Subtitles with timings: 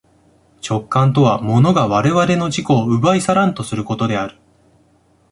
[0.67, 4.35] 直観とは物が我々の自己を奪い去らんとすることである。